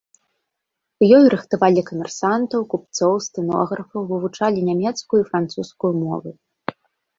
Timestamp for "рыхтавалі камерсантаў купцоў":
1.33-3.13